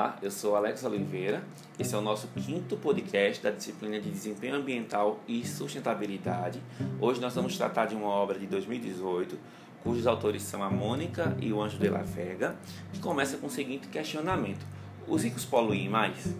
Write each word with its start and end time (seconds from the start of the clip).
Olá, 0.00 0.16
eu 0.22 0.30
sou 0.30 0.56
Alex 0.56 0.82
Oliveira. 0.82 1.44
Esse 1.78 1.94
é 1.94 1.98
o 1.98 2.00
nosso 2.00 2.26
quinto 2.28 2.74
podcast 2.74 3.42
da 3.42 3.50
disciplina 3.50 4.00
de 4.00 4.08
Desempenho 4.08 4.54
Ambiental 4.54 5.20
e 5.28 5.46
Sustentabilidade. 5.46 6.58
Hoje 6.98 7.20
nós 7.20 7.34
vamos 7.34 7.54
tratar 7.58 7.84
de 7.84 7.94
uma 7.94 8.06
obra 8.06 8.38
de 8.38 8.46
2018, 8.46 9.38
cujos 9.82 10.06
autores 10.06 10.42
são 10.42 10.62
a 10.62 10.70
Mônica 10.70 11.36
e 11.38 11.52
o 11.52 11.60
Anjo 11.60 11.76
de 11.76 11.90
la 11.90 12.00
Vega, 12.00 12.56
que 12.94 12.98
começa 12.98 13.36
com 13.36 13.48
o 13.48 13.50
seguinte 13.50 13.88
questionamento: 13.88 14.64
Os 15.06 15.22
ricos 15.22 15.44
poluem 15.44 15.90
mais? 15.90 16.34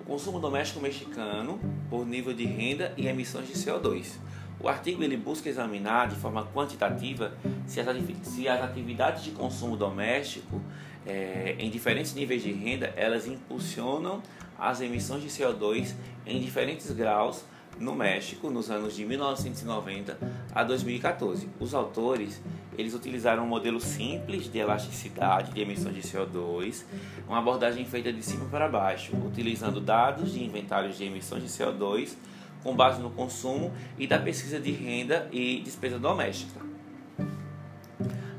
O 0.00 0.04
consumo 0.04 0.38
doméstico 0.38 0.78
mexicano 0.78 1.58
por 1.90 2.06
nível 2.06 2.32
de 2.32 2.46
renda 2.46 2.94
e 2.96 3.08
emissões 3.08 3.48
de 3.48 3.54
CO2. 3.54 4.12
O 4.60 4.68
artigo 4.68 5.02
ele 5.02 5.16
busca 5.16 5.48
examinar 5.48 6.08
de 6.08 6.14
forma 6.14 6.46
quantitativa 6.46 7.32
se 7.66 7.80
as, 7.80 7.86
se 8.22 8.48
as 8.48 8.62
atividades 8.62 9.24
de 9.24 9.32
consumo 9.32 9.76
doméstico 9.76 10.62
é, 11.06 11.54
em 11.58 11.70
diferentes 11.70 12.14
níveis 12.14 12.42
de 12.42 12.52
renda 12.52 12.92
elas 12.96 13.26
impulsionam 13.26 14.22
as 14.58 14.80
emissões 14.80 15.22
de 15.22 15.28
CO2 15.28 15.94
em 16.26 16.40
diferentes 16.40 16.90
graus 16.90 17.44
no 17.78 17.94
México 17.94 18.50
nos 18.50 18.70
anos 18.70 18.96
de 18.96 19.04
1990 19.04 20.18
a 20.54 20.64
2014. 20.64 21.48
Os 21.60 21.74
autores 21.74 22.40
eles 22.76 22.94
utilizaram 22.94 23.44
um 23.44 23.46
modelo 23.46 23.80
simples 23.80 24.50
de 24.50 24.58
elasticidade 24.58 25.52
de 25.52 25.60
emissões 25.60 25.94
de 25.94 26.02
CO2, 26.02 26.84
uma 27.26 27.38
abordagem 27.38 27.84
feita 27.84 28.12
de 28.12 28.22
cima 28.22 28.46
para 28.46 28.68
baixo, 28.68 29.16
utilizando 29.16 29.80
dados 29.80 30.32
de 30.32 30.44
inventários 30.44 30.98
de 30.98 31.04
emissões 31.04 31.42
de 31.42 31.48
CO2 31.48 32.14
com 32.62 32.74
base 32.74 33.00
no 33.00 33.10
consumo 33.10 33.72
e 33.98 34.06
da 34.06 34.18
pesquisa 34.18 34.58
de 34.58 34.72
renda 34.72 35.28
e 35.30 35.60
despesa 35.60 35.98
doméstica. 35.98 36.75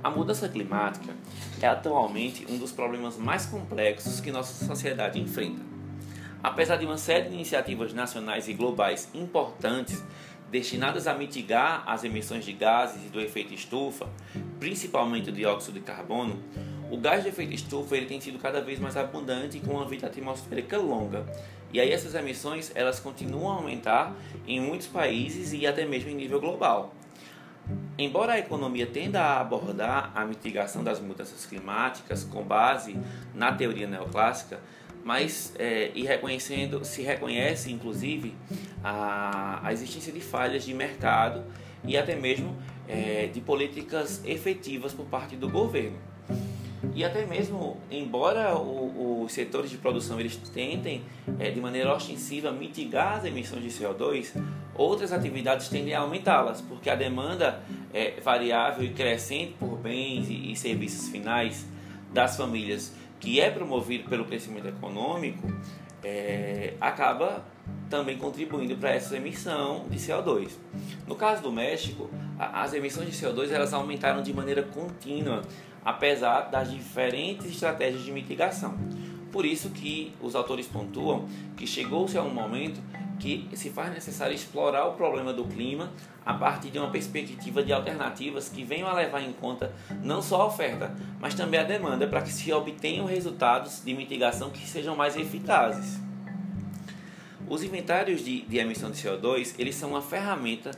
A 0.08 0.10
mudança 0.10 0.48
climática 0.48 1.14
é 1.62 1.68
atualmente 1.68 2.46
um 2.50 2.58
dos 2.58 2.72
problemas 2.72 3.18
mais 3.18 3.46
complexos 3.46 4.22
que 4.22 4.32
nossa 4.32 4.66
sociedade 4.66 5.20
enfrenta. 5.20 5.62
Apesar 6.42 6.78
de 6.78 6.86
uma 6.86 6.98
série 6.98 7.28
de 7.28 7.36
iniciativas 7.36 7.94
nacionais 7.94 8.48
e 8.48 8.54
globais 8.54 9.10
importantes 9.14 10.02
destinadas 10.50 11.08
a 11.08 11.14
mitigar 11.14 11.84
as 11.86 12.06
emissões 12.06 12.46
de 12.46 12.54
gases 12.54 13.06
e 13.06 13.10
do 13.10 13.20
efeito 13.20 13.54
estufa, 13.54 14.08
principalmente 14.62 15.30
o 15.30 15.34
dióxido 15.34 15.74
de 15.74 15.82
carbono, 15.82 16.42
o 16.90 16.96
gás 16.96 17.24
de 17.24 17.28
efeito 17.28 17.54
estufa 17.54 17.98
ele 17.98 18.06
tem 18.06 18.22
sido 18.22 18.40
cada 18.40 18.62
vez 18.62 18.80
mais 18.80 18.96
abundante 18.96 19.60
com 19.60 19.74
uma 19.74 19.86
vida 19.86 20.08
atmosférica 20.08 20.78
longa. 20.78 21.26
E 21.74 21.82
aí 21.82 21.92
essas 21.92 22.16
emissões 22.16 22.72
elas 22.76 22.98
continuam 23.02 23.52
a 23.52 23.56
aumentar 23.56 24.16
em 24.48 24.62
muitos 24.62 24.88
países 24.88 25.52
e 25.52 25.68
até 25.68 25.86
mesmo 25.86 26.10
em 26.10 26.16
nível 26.16 26.40
global. 26.40 26.94
Embora 27.98 28.34
a 28.34 28.40
economia 28.40 28.86
tenda 28.86 29.20
a 29.20 29.42
abordar 29.42 30.12
a 30.14 30.24
mitigação 30.24 30.84
das 30.84 31.00
mudanças 31.00 31.48
climáticas 31.48 32.24
com 32.24 32.44
base 32.44 32.96
na 33.34 33.52
teoria 33.52 33.88
neoclássica, 33.88 34.60
mas 35.04 35.54
é, 35.58 35.90
e 35.96 36.04
reconhecendo, 36.04 36.86
se 36.86 37.02
reconhece 37.02 37.72
inclusive 37.72 38.36
a, 38.84 39.62
a 39.64 39.74
existência 39.74 40.14
de 40.14 40.22
falhas 40.22 40.64
de 40.64 40.76
mercado 40.76 41.44
e 41.84 41.98
até 41.98 42.16
mesmo 42.16 42.56
é, 42.88 43.28
de 43.34 43.42
políticas 43.42 44.22
efetivas 44.24 44.94
por 44.94 45.06
parte 45.06 45.36
do 45.36 45.50
governo. 45.50 45.98
E 46.94 47.04
até 47.04 47.26
mesmo, 47.26 47.78
embora 47.90 48.56
os 48.58 49.32
setores 49.32 49.70
de 49.70 49.78
produção 49.78 50.20
eles 50.20 50.36
tentem 50.54 51.04
é, 51.40 51.50
de 51.50 51.60
maneira 51.60 51.94
ostensiva 51.94 52.52
mitigar 52.52 53.18
as 53.18 53.26
emissões 53.26 53.64
de 53.64 53.70
CO2, 53.70 54.34
outras 54.76 55.12
atividades 55.12 55.70
tendem 55.70 55.94
a 55.94 56.02
aumentá-las, 56.02 56.62
porque 56.62 56.90
a 56.90 56.96
demanda 56.96 57.64
é 57.94 58.20
variável 58.22 58.84
e 58.84 58.90
crescente 58.90 59.54
por 59.60 59.78
bens 59.78 60.30
e, 60.30 60.52
e 60.52 60.56
serviços 60.56 61.10
finais 61.10 61.66
das 62.14 62.38
famílias, 62.38 62.94
que 63.20 63.40
é 63.40 63.50
promovido 63.50 64.10
pelo 64.10 64.26
crescimento 64.26 64.68
econômico, 64.68 65.48
é, 66.04 66.74
acaba 66.80 67.46
também 67.90 68.18
contribuindo 68.18 68.76
para 68.76 68.92
essa 68.92 69.16
emissão 69.18 69.86
de 69.90 69.98
CO2. 69.98 70.52
No 71.06 71.16
caso 71.16 71.42
do 71.42 71.52
México, 71.52 72.10
as 72.38 72.74
emissões 72.74 73.10
de 73.10 73.26
CO2 73.26 73.52
elas 73.52 73.74
aumentaram 73.74 74.22
de 74.22 74.34
maneira 74.34 74.64
contínua 74.64 75.42
apesar 75.88 76.50
das 76.50 76.70
diferentes 76.70 77.46
estratégias 77.48 78.04
de 78.04 78.12
mitigação. 78.12 78.78
Por 79.32 79.46
isso 79.46 79.70
que 79.70 80.14
os 80.22 80.36
autores 80.36 80.68
pontuam 80.68 81.28
que 81.56 81.66
chegou-se 81.66 82.18
a 82.18 82.24
um 82.24 82.34
momento 82.34 82.82
que 83.20 83.50
se 83.54 83.70
faz 83.70 83.92
necessário 83.92 84.36
explorar 84.36 84.86
o 84.88 84.94
problema 84.94 85.34
do 85.34 85.46
clima 85.46 85.92
a 86.26 86.34
partir 86.34 86.70
de 86.70 86.78
uma 86.78 86.90
perspectiva 86.90 87.64
de 87.64 87.74
alternativas 87.74 88.50
que 88.50 88.64
venham 88.64 88.88
a 88.88 88.94
levar 88.94 89.22
em 89.22 89.34
conta 89.34 89.74
não 90.04 90.22
só 90.22 90.42
a 90.42 90.46
oferta, 90.46 90.94
mas 91.20 91.34
também 91.34 91.60
a 91.60 91.64
demanda 91.64 92.08
para 92.08 92.22
que 92.22 92.32
se 92.32 92.52
obtenham 92.52 93.06
resultados 93.06 93.82
de 93.84 93.94
mitigação 93.94 94.50
que 94.50 94.68
sejam 94.68 94.96
mais 94.96 95.16
eficazes. 95.16 96.00
Os 97.50 97.64
inventários 97.64 98.26
de, 98.26 98.42
de 98.42 98.58
emissão 98.58 98.92
de 98.92 99.02
CO2 99.02 99.56
eles 99.58 99.74
são 99.76 99.92
uma 99.92 100.02
ferramenta 100.02 100.72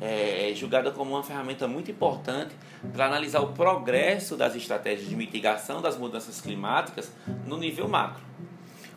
é, 0.00 0.52
julgada 0.54 0.90
como 0.90 1.10
uma 1.10 1.22
ferramenta 1.22 1.68
muito 1.68 1.90
importante 1.90 2.54
para 2.92 3.06
analisar 3.06 3.40
o 3.40 3.48
progresso 3.48 4.36
das 4.36 4.54
estratégias 4.54 5.08
de 5.08 5.16
mitigação 5.16 5.82
das 5.82 5.98
mudanças 5.98 6.40
climáticas 6.40 7.12
no 7.46 7.58
nível 7.58 7.88
macro. 7.88 8.22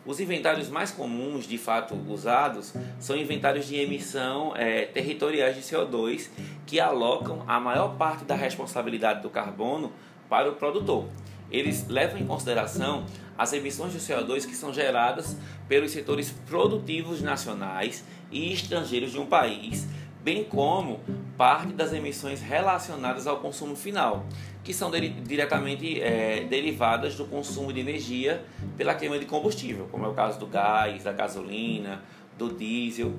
Os 0.08 0.20
inventários 0.20 0.70
mais 0.70 0.90
comuns, 0.90 1.46
de 1.46 1.58
fato 1.58 1.94
usados, 2.08 2.72
são 2.98 3.14
inventários 3.14 3.66
de 3.66 3.76
emissão 3.76 4.56
é, 4.56 4.86
territoriais 4.86 5.54
de 5.54 5.60
CO2 5.60 6.30
que 6.64 6.80
alocam 6.80 7.44
a 7.46 7.60
maior 7.60 7.94
parte 7.98 8.24
da 8.24 8.34
responsabilidade 8.34 9.20
do 9.20 9.28
carbono 9.28 9.92
para 10.26 10.48
o 10.48 10.54
produtor. 10.54 11.04
Eles 11.50 11.86
levam 11.88 12.18
em 12.18 12.24
consideração 12.24 13.04
as 13.36 13.52
emissões 13.52 13.92
de 13.92 13.98
CO2 13.98 14.46
que 14.46 14.56
são 14.56 14.72
geradas 14.72 15.36
pelos 15.68 15.90
setores 15.90 16.30
produtivos 16.46 17.20
nacionais 17.20 18.02
e 18.32 18.50
estrangeiros 18.50 19.12
de 19.12 19.18
um 19.18 19.26
país, 19.26 19.86
bem 20.28 20.44
como 20.44 21.00
parte 21.38 21.72
das 21.72 21.90
emissões 21.94 22.42
relacionadas 22.42 23.26
ao 23.26 23.38
consumo 23.38 23.74
final, 23.74 24.26
que 24.62 24.74
são 24.74 24.90
diretamente 24.90 26.02
é, 26.02 26.44
derivadas 26.44 27.14
do 27.14 27.24
consumo 27.24 27.72
de 27.72 27.80
energia 27.80 28.44
pela 28.76 28.94
queima 28.94 29.18
de 29.18 29.24
combustível, 29.24 29.88
como 29.90 30.04
é 30.04 30.08
o 30.08 30.12
caso 30.12 30.38
do 30.38 30.46
gás, 30.46 31.02
da 31.02 31.12
gasolina, 31.12 32.02
do 32.36 32.52
diesel. 32.52 33.14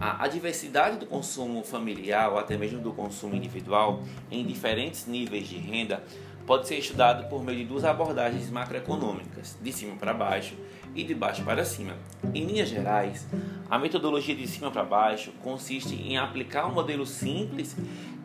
A, 0.00 0.24
a 0.24 0.26
diversidade 0.26 0.96
do 0.96 1.06
consumo 1.06 1.62
familiar 1.62 2.32
ou 2.32 2.36
até 2.36 2.58
mesmo 2.58 2.80
do 2.80 2.90
consumo 2.90 3.36
individual 3.36 4.02
em 4.32 4.44
diferentes 4.44 5.06
níveis 5.06 5.46
de 5.46 5.58
renda 5.58 6.02
pode 6.44 6.66
ser 6.66 6.76
estudado 6.78 7.28
por 7.28 7.44
meio 7.44 7.58
de 7.58 7.66
duas 7.66 7.84
abordagens 7.84 8.50
macroeconômicas, 8.50 9.56
de 9.62 9.72
cima 9.72 9.94
para 9.94 10.12
baixo 10.12 10.56
e 10.94 11.04
de 11.04 11.14
baixo 11.14 11.44
para 11.44 11.64
cima. 11.64 11.96
Em 12.34 12.44
linhas 12.44 12.68
gerais, 12.68 13.26
a 13.68 13.78
metodologia 13.78 14.34
de 14.34 14.46
cima 14.46 14.70
para 14.70 14.84
baixo 14.84 15.32
consiste 15.42 15.94
em 15.94 16.16
aplicar 16.18 16.66
um 16.66 16.72
modelo 16.72 17.06
simples 17.06 17.76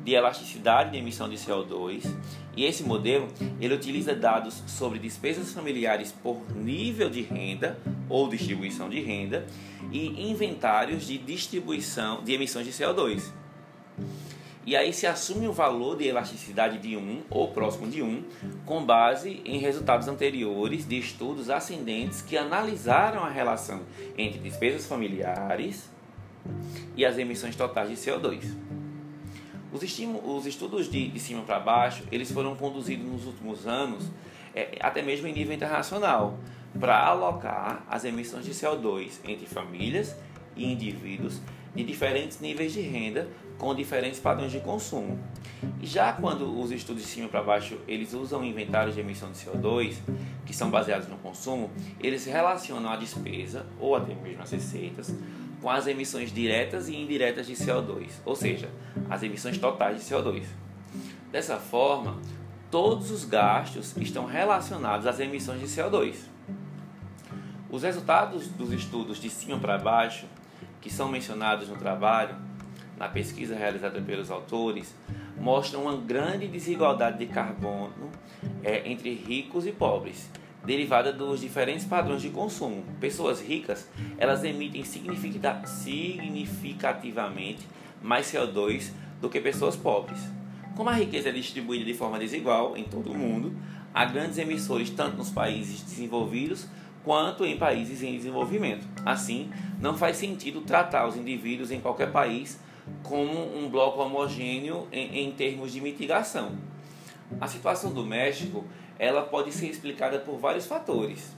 de 0.04 0.14
elasticidade 0.14 0.92
de 0.92 0.98
emissão 0.98 1.28
de 1.28 1.36
CO2, 1.36 2.04
e 2.56 2.64
esse 2.64 2.84
modelo 2.84 3.28
ele 3.60 3.74
utiliza 3.74 4.14
dados 4.14 4.64
sobre 4.68 5.00
despesas 5.00 5.52
familiares 5.52 6.12
por 6.12 6.40
nível 6.56 7.10
de 7.10 7.22
renda 7.22 7.80
ou 8.08 8.30
distribuição 8.30 8.88
de 8.88 9.02
renda 9.02 9.48
e 9.92 10.30
inventários 10.30 11.08
de 11.08 11.18
distribuição 11.18 12.24
de 12.24 12.34
emissões 12.34 12.68
de 12.68 12.72
CO2. 12.72 13.32
E 14.66 14.76
aí 14.76 14.92
se 14.92 15.06
assume 15.06 15.48
o 15.48 15.54
valor 15.54 15.96
de 15.96 16.08
elasticidade 16.08 16.80
de 16.80 16.98
1 16.98 17.26
ou 17.30 17.50
próximo 17.52 17.88
de 17.88 18.02
1 18.02 18.24
com 18.66 18.84
base 18.84 19.42
em 19.46 19.60
resultados 19.60 20.08
anteriores 20.08 20.88
de 20.88 20.98
estudos 20.98 21.52
ascendentes 21.52 22.24
que 22.24 22.36
analisaram 22.36 23.24
a 23.24 23.30
relação 23.30 23.84
entre 24.18 24.40
despesas 24.40 24.88
familiares 24.88 25.88
e 26.98 27.06
as 27.06 27.18
emissões 27.20 27.56
totais 27.56 27.90
de 27.90 27.96
CO2. 27.96 28.44
Os, 29.72 29.84
os 30.24 30.46
estudos 30.48 30.90
de, 30.90 31.10
de 31.10 31.20
cima 31.20 31.44
para 31.44 31.60
baixo 31.60 32.04
eles 32.12 32.32
foram 32.32 32.56
conduzidos 32.56 33.06
nos 33.06 33.28
últimos 33.28 33.68
anos 33.68 34.10
é, 34.56 34.78
até 34.80 35.04
mesmo 35.04 35.28
em 35.28 35.34
nível 35.34 35.54
internacional 35.54 36.40
para 36.80 37.06
alocar 37.06 37.86
as 37.88 38.04
emissões 38.04 38.46
de 38.46 38.52
CO2 38.52 39.20
entre 39.26 39.46
famílias 39.46 40.16
e 40.56 40.66
indivíduos 40.72 41.40
de 41.76 41.84
diferentes 41.84 42.40
níveis 42.40 42.74
de 42.74 42.82
renda 42.82 43.28
com 43.58 43.74
diferentes 43.76 44.20
padrões 44.20 44.52
de 44.52 44.60
consumo. 44.60 45.20
Já 45.82 46.14
quando 46.14 46.60
os 46.60 46.72
estudos 46.72 47.04
de 47.04 47.08
cima 47.08 47.28
para 47.28 47.44
baixo 47.44 47.78
eles 47.88 48.14
usam 48.14 48.44
inventários 48.44 48.96
de 48.96 49.02
emissão 49.02 49.32
de 49.32 49.38
CO2 49.38 49.96
que 50.46 50.54
são 50.54 50.70
baseados 50.70 51.08
no 51.08 51.18
consumo, 51.18 51.72
eles 52.00 52.26
relacionam 52.26 52.90
a 52.90 52.96
despesa 52.96 53.66
ou 53.80 53.96
até 53.96 54.14
mesmo 54.14 54.42
as 54.42 54.52
receitas 54.52 55.14
com 55.62 55.70
as 55.70 55.88
emissões 55.88 56.32
diretas 56.32 56.88
e 56.88 56.96
indiretas 56.96 57.48
de 57.48 57.54
CO2, 57.54 58.10
ou 58.24 58.36
seja, 58.36 58.70
as 59.10 59.24
emissões 59.24 59.58
totais 59.58 59.98
de 59.98 60.04
CO2. 60.04 60.44
Dessa 61.32 61.58
forma, 61.58 62.20
todos 62.70 63.10
os 63.10 63.26
gastos 63.26 63.96
estão 63.98 64.26
relacionados 64.26 65.08
às 65.08 65.20
emissões 65.20 65.60
de 65.60 65.66
CO2. 65.66 66.16
Os 67.70 67.84
resultados 67.84 68.48
dos 68.50 68.72
estudos 68.72 69.20
de 69.20 69.30
cima 69.30 69.58
para 69.58 69.78
baixo 69.78 70.28
que 70.86 70.94
são 70.94 71.10
mencionados 71.10 71.68
no 71.68 71.76
trabalho, 71.78 72.36
na 72.96 73.08
pesquisa 73.08 73.56
realizada 73.56 74.00
pelos 74.00 74.30
autores, 74.30 74.94
mostram 75.36 75.82
uma 75.82 75.98
grande 75.98 76.48
desigualdade 76.48 77.18
de 77.18 77.26
carbono 77.26 78.12
é, 78.64 78.88
entre 78.88 79.12
ricos 79.16 79.66
e 79.66 79.72
pobres, 79.72 80.30
derivada 80.64 81.12
dos 81.12 81.42
diferentes 81.42 81.86
padrões 81.86 82.22
de 82.22 82.30
consumo. 82.30 82.84
Pessoas 83.00 83.42
ricas, 83.42 83.90
elas 84.20 84.44
emitem 84.44 84.84
significativamente 84.84 87.68
mais 88.00 88.32
CO2 88.32 88.92
do 89.20 89.28
que 89.28 89.42
pessoas 89.42 89.76
pobres. 89.76 90.20
Como 90.76 90.92
a 90.92 90.94
riqueza 90.94 91.30
é 91.30 91.32
distribuída 91.32 91.84
de 91.84 91.96
forma 91.96 92.20
desigual 92.20 92.78
em 92.78 92.84
todo 92.84 93.12
o 93.12 93.18
mundo, 93.18 93.58
há 93.92 94.06
grandes 94.06 94.38
emissores 94.38 94.92
tanto 94.92 95.18
nos 95.18 95.32
países 95.32 95.82
desenvolvidos 95.82 96.68
quanto 97.06 97.46
em 97.46 97.56
países 97.56 98.02
em 98.02 98.18
desenvolvimento. 98.18 98.86
Assim, 99.06 99.52
não 99.80 99.96
faz 99.96 100.18
sentido 100.18 100.62
tratar 100.62 101.08
os 101.08 101.16
indivíduos 101.16 101.72
em 101.72 101.80
qualquer 101.80 102.12
país 102.12 102.60
como 103.04 103.56
um 103.56 103.70
bloco 103.70 104.02
homogêneo 104.02 104.88
em, 104.92 105.20
em 105.20 105.32
termos 105.32 105.72
de 105.72 105.80
mitigação. 105.80 106.54
A 107.40 107.48
situação 107.48 107.94
do 107.94 108.04
México 108.04 108.66
ela 108.98 109.22
pode 109.22 109.52
ser 109.52 109.68
explicada 109.68 110.20
por 110.20 110.38
vários 110.38 110.66
fatores. 110.66 111.34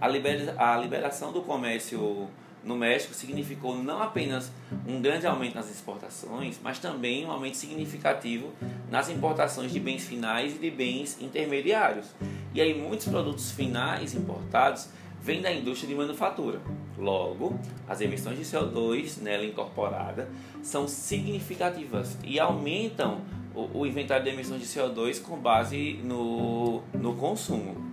A, 0.00 0.06
libera 0.06 0.54
a 0.58 0.76
liberação 0.76 1.32
do 1.32 1.42
comércio 1.42 2.28
no 2.64 2.76
México 2.76 3.14
significou 3.14 3.76
não 3.76 4.02
apenas 4.02 4.50
um 4.86 5.00
grande 5.00 5.26
aumento 5.26 5.54
nas 5.54 5.70
exportações, 5.70 6.58
mas 6.62 6.78
também 6.78 7.26
um 7.26 7.30
aumento 7.30 7.56
significativo 7.56 8.52
nas 8.90 9.08
importações 9.08 9.72
de 9.72 9.80
bens 9.80 10.06
finais 10.06 10.54
e 10.54 10.58
de 10.58 10.70
bens 10.70 11.20
intermediários. 11.20 12.06
E 12.54 12.60
aí 12.60 12.74
muitos 12.74 13.08
produtos 13.08 13.50
finais 13.50 14.14
importados 14.14 14.88
vêm 15.20 15.40
da 15.40 15.52
indústria 15.52 15.88
de 15.88 15.94
manufatura. 15.94 16.60
Logo, 16.98 17.58
as 17.88 18.00
emissões 18.00 18.38
de 18.38 18.44
CO2 18.44 19.20
nela 19.20 19.44
incorporada 19.44 20.28
são 20.62 20.86
significativas 20.86 22.16
e 22.24 22.38
aumentam 22.38 23.20
o, 23.54 23.80
o 23.80 23.86
inventário 23.86 24.24
de 24.24 24.30
emissões 24.30 24.60
de 24.60 24.66
CO2 24.66 25.20
com 25.22 25.36
base 25.36 26.00
no, 26.04 26.82
no 26.92 27.14
consumo. 27.14 27.92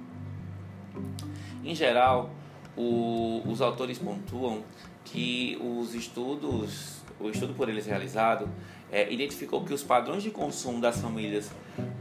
Em 1.63 1.75
geral, 1.75 2.31
o, 2.79 3.43
os 3.45 3.59
autores 3.59 3.99
pontuam 3.99 4.63
que 5.03 5.59
os 5.61 5.93
estudos, 5.93 7.01
o 7.19 7.29
estudo 7.29 7.53
por 7.53 7.67
eles 7.67 7.85
realizado, 7.85 8.47
é, 8.89 9.11
identificou 9.11 9.65
que 9.65 9.73
os 9.73 9.83
padrões 9.83 10.23
de 10.23 10.31
consumo 10.31 10.79
das 10.79 11.01
famílias 11.01 11.51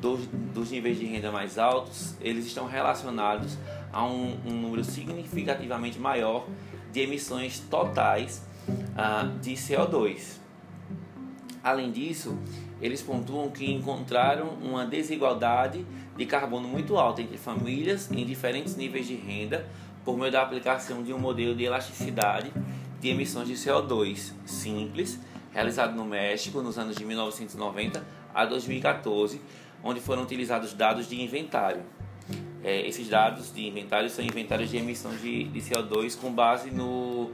dos, 0.00 0.24
dos 0.54 0.70
níveis 0.70 0.96
de 0.96 1.04
renda 1.04 1.32
mais 1.32 1.58
altos, 1.58 2.14
eles 2.20 2.46
estão 2.46 2.68
relacionados 2.68 3.58
a 3.92 4.04
um, 4.06 4.38
um 4.46 4.52
número 4.52 4.84
significativamente 4.84 5.98
maior 5.98 6.46
de 6.92 7.00
emissões 7.00 7.58
totais 7.58 8.46
ah, 8.96 9.34
de 9.42 9.54
CO2. 9.54 10.38
Além 11.62 11.90
disso, 11.90 12.38
eles 12.80 13.02
pontuam 13.02 13.50
que 13.50 13.68
encontraram 13.68 14.50
uma 14.62 14.86
desigualdade 14.86 15.84
de 16.16 16.24
carbono 16.24 16.68
muito 16.68 16.96
alta 16.96 17.20
entre 17.20 17.36
famílias 17.36 18.08
em 18.12 18.24
diferentes 18.24 18.76
níveis 18.76 19.08
de 19.08 19.16
renda 19.16 19.66
por 20.08 20.16
meio 20.16 20.32
da 20.32 20.40
aplicação 20.40 21.02
de 21.02 21.12
um 21.12 21.18
modelo 21.18 21.54
de 21.54 21.64
elasticidade 21.64 22.50
de 22.98 23.10
emissões 23.10 23.46
de 23.46 23.52
CO2 23.52 24.32
simples, 24.46 25.20
realizado 25.52 25.94
no 25.94 26.02
México 26.02 26.62
nos 26.62 26.78
anos 26.78 26.96
de 26.96 27.04
1990 27.04 28.02
a 28.34 28.46
2014, 28.46 29.38
onde 29.84 30.00
foram 30.00 30.22
utilizados 30.22 30.72
dados 30.72 31.10
de 31.10 31.20
inventário. 31.20 31.82
É, 32.64 32.88
esses 32.88 33.06
dados 33.06 33.52
de 33.52 33.68
inventário 33.68 34.08
são 34.08 34.24
inventários 34.24 34.70
de 34.70 34.78
emissões 34.78 35.20
de, 35.20 35.44
de 35.44 35.60
CO2 35.60 36.18
com 36.18 36.32
base 36.32 36.70
no, 36.70 37.30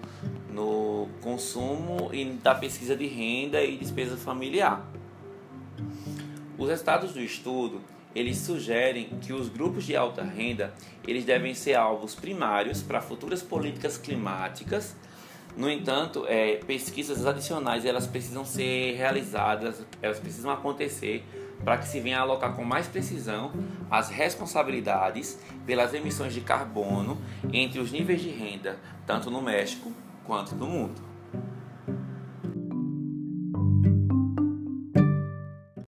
no 0.53 1.07
consumo 1.21 2.11
e 2.13 2.25
da 2.25 2.57
pesquisa 2.57 2.97
de 2.97 3.07
renda 3.07 3.63
e 3.63 3.77
despesa 3.77 4.17
familiar. 4.17 4.85
Os 6.59 6.69
resultados 6.69 7.13
do 7.13 7.21
estudo 7.21 7.81
eles 8.15 8.39
sugerem 8.39 9.11
que 9.21 9.33
os 9.33 9.49
grupos 9.49 9.85
de 9.85 9.97
alta 9.97 10.23
renda 10.23 10.73
eles 11.07 11.25
devem 11.25 11.55
ser 11.55 11.75
alvos 11.75 12.15
primários 12.15 12.83
para 12.83 13.01
futuras 13.01 13.43
políticas 13.43 13.99
climáticas. 13.99 14.97
No 15.57 15.71
entanto, 15.71 16.25
é, 16.27 16.57
pesquisas 16.67 17.27
adicionais 17.27 17.85
elas 17.85 18.07
precisam 18.07 18.45
ser 18.45 18.97
realizadas, 18.97 19.85
elas 20.03 20.19
precisam 20.19 20.51
acontecer 20.51 21.25
para 21.65 21.79
que 21.79 21.87
se 21.87 22.01
venha 22.01 22.19
a 22.19 22.23
alocar 22.23 22.55
com 22.55 22.65
mais 22.65 22.87
precisão 22.87 23.53
as 23.91 24.09
responsabilidades 24.09 25.39
pelas 25.65 25.95
emissões 25.95 26.35
de 26.35 26.41
carbono 26.41 27.19
entre 27.53 27.79
os 27.81 27.93
níveis 27.93 28.21
de 28.21 28.31
renda, 28.31 28.79
tanto 29.07 29.31
no 29.31 29.41
México 29.41 29.93
quanto 30.27 30.55
no 30.55 30.67
mundo. 30.67 31.14